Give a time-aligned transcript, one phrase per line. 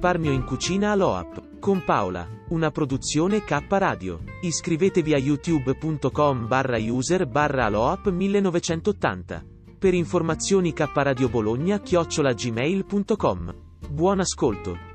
[0.00, 1.58] Risparmio in cucina all'OAP.
[1.58, 2.26] Con Paola.
[2.48, 4.20] Una produzione K Radio.
[4.40, 9.44] Iscrivetevi a youtube.com barra user barra aloap 1980.
[9.78, 13.54] Per informazioni K Radio Bologna chiocciola gmail.com.
[13.90, 14.89] Buon ascolto.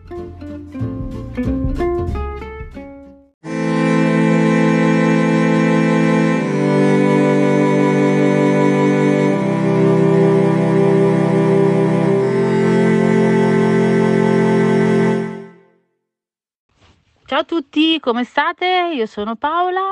[17.36, 18.91] Ciao a tutti, come state?
[18.95, 19.91] Io sono Paola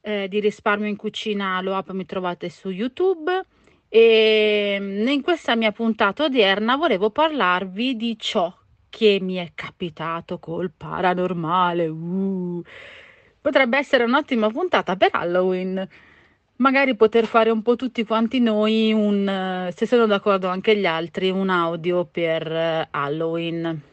[0.00, 3.44] eh, di Risparmio in Cucina Lo App, mi trovate su YouTube
[3.90, 8.50] e mm, in questa mia puntata odierna volevo parlarvi di ciò
[8.88, 11.88] che mi è capitato col paranormale.
[11.88, 12.62] Uh,
[13.42, 15.86] potrebbe essere un'ottima puntata per Halloween.
[16.56, 21.28] Magari poter fare un po' tutti quanti noi un, se sono d'accordo anche gli altri,
[21.28, 23.90] un audio per eh, Halloween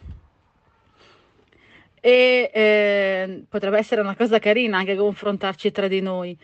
[2.02, 6.38] e eh, potrebbe essere una cosa carina anche confrontarci tra di noi.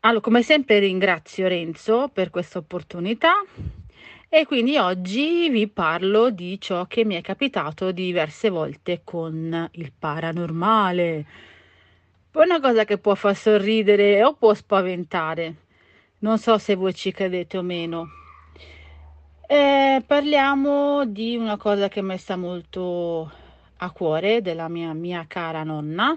[0.00, 3.32] Allora, come sempre ringrazio Renzo per questa opportunità
[4.28, 9.92] e quindi oggi vi parlo di ciò che mi è capitato diverse volte con il
[9.98, 11.24] paranormale.
[12.32, 15.54] Una cosa che può far sorridere o può spaventare.
[16.18, 18.08] Non so se voi ci credete o meno.
[19.48, 23.30] Eh, parliamo di una cosa che mi sta molto
[23.78, 26.16] a cuore della mia, mia cara nonna.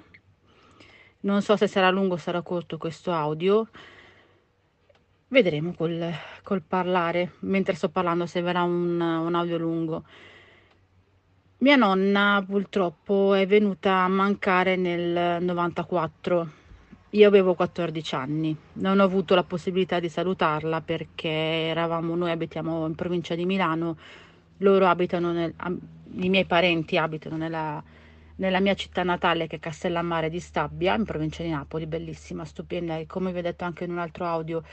[1.21, 3.67] Non so se sarà lungo o sarà corto questo audio.
[5.27, 6.11] Vedremo col,
[6.43, 10.03] col parlare, mentre sto parlando se verrà un, un audio lungo.
[11.57, 16.49] Mia nonna purtroppo è venuta a mancare nel 94.
[17.09, 22.85] Io avevo 14 anni, non ho avuto la possibilità di salutarla perché eravamo, noi abitiamo
[22.85, 23.97] in provincia di Milano,
[24.57, 25.53] loro abitano nel,
[26.15, 27.81] i miei parenti abitano nella,
[28.35, 32.97] nella mia città natale che è Castellammare di Stabia, in provincia di Napoli, bellissima, stupenda
[32.97, 34.63] e come vi ho detto anche in un altro audio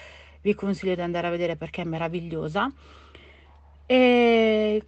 [0.42, 2.70] vi consiglio di andare a vedere perché è meravigliosa.
[3.84, 4.86] E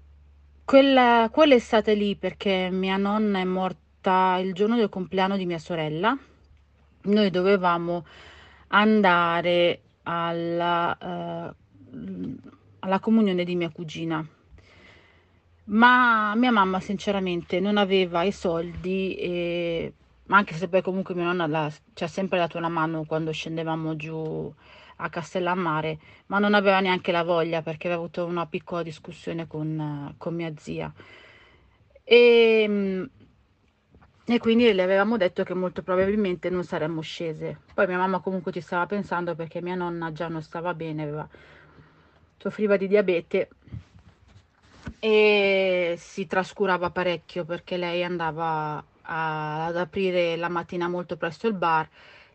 [0.64, 6.16] quella, quell'estate lì, perché mia nonna è morta il giorno del compleanno di mia sorella,
[7.02, 8.06] noi dovevamo
[8.68, 12.36] andare alla, uh,
[12.80, 14.26] alla comunione di mia cugina
[15.68, 19.92] ma mia mamma sinceramente non aveva i soldi e
[20.28, 23.96] anche se poi comunque mia nonna la, ci ha sempre dato una mano quando scendevamo
[23.96, 24.52] giù
[25.00, 30.14] a Castellammare, ma non aveva neanche la voglia perché aveva avuto una piccola discussione con,
[30.18, 30.92] con mia zia.
[32.02, 33.08] E,
[34.24, 37.60] e quindi le avevamo detto che molto probabilmente non saremmo scese.
[37.72, 41.28] Poi mia mamma comunque ci stava pensando perché mia nonna già non stava bene, aveva,
[42.38, 43.48] soffriva di diabete
[45.00, 51.54] e si trascurava parecchio perché lei andava a, ad aprire la mattina molto presto il
[51.54, 51.88] bar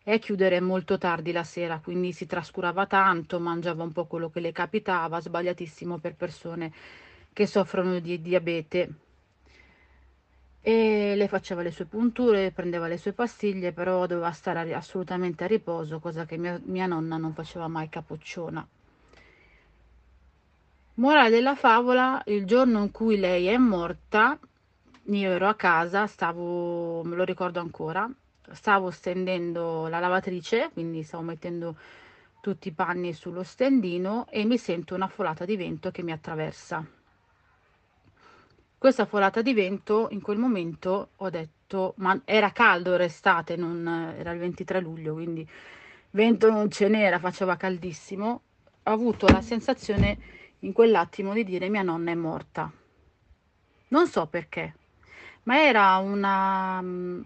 [0.03, 4.29] e a chiudere molto tardi la sera, quindi si trascurava tanto, mangiava un po' quello
[4.29, 6.73] che le capitava, sbagliatissimo per persone
[7.31, 8.93] che soffrono di diabete.
[10.61, 15.47] E le faceva le sue punture, prendeva le sue pastiglie, però doveva stare assolutamente a
[15.47, 18.65] riposo, cosa che mia, mia nonna non faceva mai capocciona.
[20.95, 24.37] Morale della favola, il giorno in cui lei è morta,
[25.05, 28.07] io ero a casa, stavo, me lo ricordo ancora,
[28.51, 31.75] stavo stendendo la lavatrice, quindi stavo mettendo
[32.41, 36.85] tutti i panni sullo stendino e mi sento una folata di vento che mi attraversa.
[38.77, 44.13] Questa folata di vento in quel momento ho detto, ma era caldo, era estate, non,
[44.15, 45.47] era il 23 luglio, quindi
[46.11, 48.41] vento non ce n'era, faceva caldissimo.
[48.83, 52.71] Ho avuto la sensazione in quell'attimo di dire mia nonna è morta.
[53.89, 54.73] Non so perché,
[55.43, 56.81] ma era una...
[56.81, 57.21] Mm,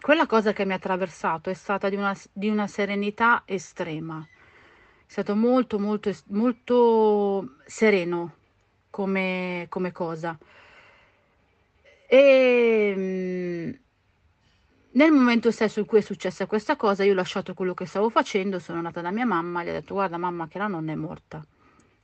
[0.00, 4.26] quella cosa che mi ha attraversato è stata di una, di una serenità estrema.
[4.26, 8.34] È stato molto, molto, molto sereno
[8.90, 10.38] come, come cosa.
[12.06, 13.70] E mm,
[14.92, 18.08] nel momento stesso in cui è successa questa cosa, io ho lasciato quello che stavo
[18.08, 20.94] facendo, sono andata da mia mamma gli ho detto guarda mamma che la nonna è
[20.94, 21.44] morta.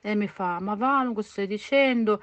[0.06, 2.20] E mi fa, ma va, cosa stai dicendo?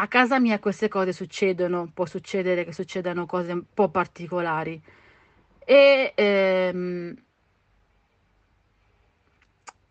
[0.00, 4.80] a casa mia queste cose succedono, può succedere che succedano cose un po' particolari.
[5.64, 7.16] E, ehm,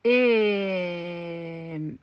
[0.02, 1.98] e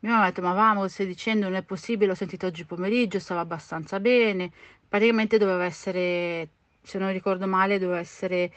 [0.00, 3.18] mia mamma ha detto, ma vamo, stai dicendo, non è possibile, l'ho sentito oggi pomeriggio,
[3.20, 4.50] stava abbastanza bene.
[4.88, 6.48] Praticamente doveva essere,
[6.82, 8.52] se non ricordo male, doveva essere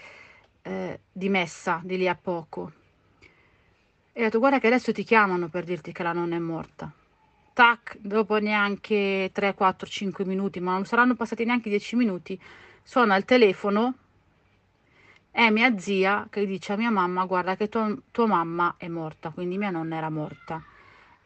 [0.64, 2.81] eh, dimessa di lì a poco.
[4.14, 6.92] E ho detto, guarda che adesso ti chiamano per dirti che la nonna è morta
[7.54, 12.40] tac, dopo neanche 3, 4, 5 minuti, ma non saranno passati neanche 10 minuti,
[12.84, 13.94] suona il telefono,
[15.30, 19.30] è mia zia che dice a mia mamma, guarda che tua, tua mamma è morta,
[19.30, 20.64] quindi mia nonna era morta.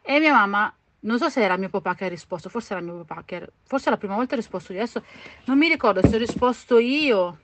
[0.02, 3.04] E mia mamma, non so se era mio papà che ha risposto, forse era mio
[3.04, 5.02] papà che, forse la prima volta ha risposto io, adesso
[5.46, 7.38] non mi ricordo se ho risposto io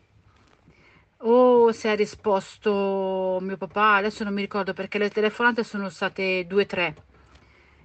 [1.25, 6.47] o se ha risposto mio papà, adesso non mi ricordo perché le telefonate sono state
[6.47, 6.95] due o tre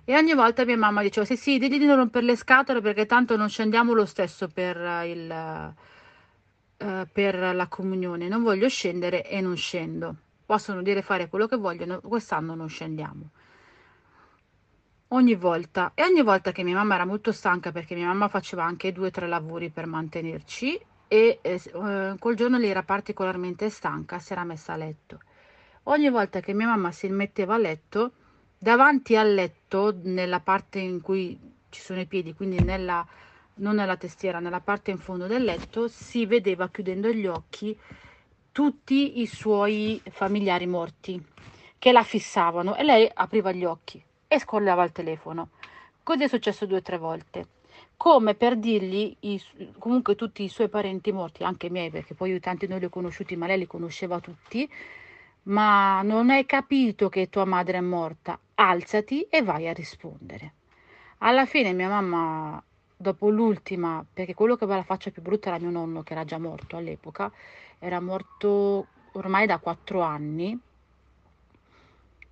[0.10, 3.06] e ogni volta mia mamma diceva: Sì, sì, digli di non rompere le scatole perché
[3.06, 5.74] tanto non scendiamo lo stesso per, il,
[6.78, 8.30] uh, per la comunione.
[8.30, 10.16] Non voglio scendere e non scendo.
[10.46, 13.32] Possono dire fare quello che vogliono, quest'anno non scendiamo.
[15.10, 18.64] Ogni volta, e ogni volta che mia mamma era molto stanca perché mia mamma faceva
[18.64, 24.20] anche due o tre lavori per mantenerci e eh, quel giorno lei era particolarmente stanca,
[24.20, 25.20] si era messa a letto.
[25.84, 28.12] Ogni volta che mia mamma si metteva a letto,
[28.58, 31.40] davanti al letto, nella parte in cui
[31.70, 33.06] ci sono i piedi, quindi nella,
[33.56, 37.78] non nella testiera, nella parte in fondo del letto, si vedeva chiudendo gli occhi
[38.52, 41.24] tutti i suoi familiari morti
[41.78, 45.50] che la fissavano e lei apriva gli occhi e scollava il telefono.
[46.04, 47.57] Così è successo due o tre volte.
[47.98, 49.42] Come per dirgli, i,
[49.78, 52.86] comunque tutti i suoi parenti morti, anche i miei, perché poi io tanti non li
[52.86, 54.70] ho conosciuti, ma lei li conosceva tutti,
[55.44, 60.54] ma non hai capito che tua madre è morta, alzati e vai a rispondere.
[61.20, 62.62] Alla fine mia mamma,
[62.96, 66.24] dopo l'ultima, perché quello che aveva la faccia più brutta era mio nonno, che era
[66.26, 67.32] già morto all'epoca,
[67.80, 70.58] era morto ormai da quattro anni,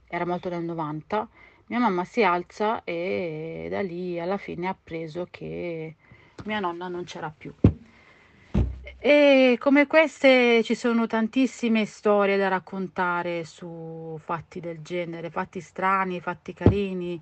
[0.08, 1.28] era morto nel 90,
[1.68, 5.96] mia mamma si alza e da lì alla fine ha appreso che
[6.44, 7.54] mia nonna non c'era più.
[9.00, 16.20] E come queste ci sono tantissime storie da raccontare su fatti del genere, fatti strani,
[16.20, 17.22] fatti carini,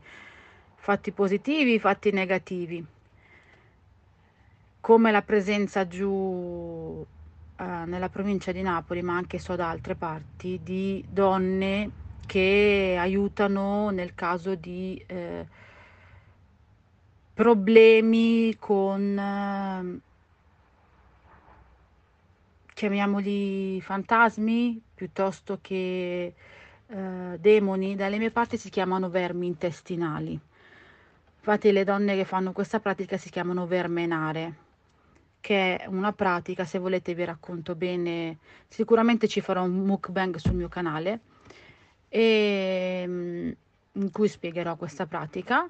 [0.75, 2.85] fatti positivi, fatti negativi.
[4.79, 7.05] Come la presenza giù
[7.57, 13.89] eh, nella provincia di Napoli, ma anche so da altre parti, di donne che aiutano
[13.89, 15.45] nel caso di eh,
[17.33, 19.99] problemi con eh,
[22.73, 26.33] chiamiamoli fantasmi piuttosto che
[26.87, 30.39] eh, demoni, dalle mie parti si chiamano vermi intestinali.
[31.37, 34.53] Infatti le donne che fanno questa pratica si chiamano vermenare,
[35.41, 38.37] che è una pratica, se volete vi racconto bene,
[38.67, 41.19] sicuramente ci farò un mukbang sul mio canale
[42.15, 43.51] e, mm,
[43.93, 45.67] in cui spiegherò questa pratica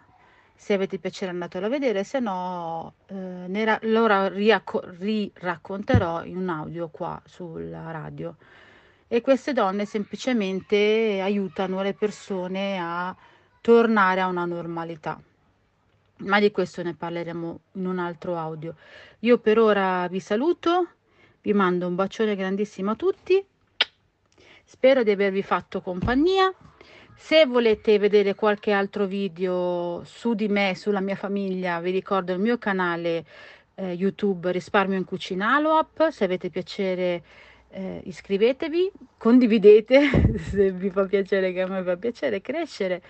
[0.54, 6.50] se avete piacere andatelo a vedere, se no eh, ne ra- lo riracconterò in un
[6.50, 8.36] audio qua sulla radio.
[9.07, 13.15] E queste donne semplicemente aiutano le persone a
[13.62, 15.17] tornare a una normalità.
[16.17, 18.75] Ma di questo ne parleremo in un altro audio.
[19.20, 20.88] Io per ora vi saluto,
[21.41, 23.46] vi mando un bacione grandissimo a tutti.
[24.74, 26.51] Spero di avervi fatto compagnia
[27.15, 32.39] se volete vedere qualche altro video su di me, sulla mia famiglia, vi ricordo il
[32.39, 33.24] mio canale
[33.75, 36.10] eh, YouTube Risparmio in Cucina Aloap.
[36.10, 37.24] Se avete piacere
[37.70, 43.03] eh, iscrivetevi, condividete se vi fa piacere che a me fa piacere crescere.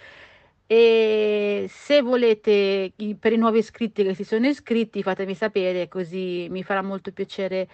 [0.67, 6.61] E se volete per i nuovi iscritti che si sono iscritti fatemi sapere così mi
[6.61, 7.69] farà molto piacere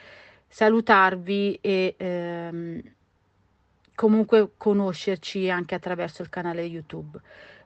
[0.47, 2.81] salutarvi e ehm,
[3.99, 7.19] comunque conoscerci anche attraverso il canale YouTube.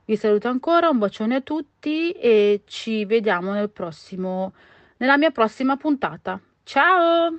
[0.04, 4.52] Vi saluto ancora, un bacione a tutti e ci vediamo nel prossimo,
[4.96, 6.40] nella mia prossima puntata.
[6.64, 7.38] Ciao!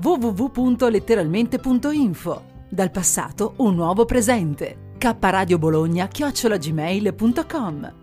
[0.00, 2.42] www.letteralmente.info.
[2.68, 4.92] Dal passato un nuovo presente.
[4.98, 7.99] K Radio Bologna chiocciolagmail.com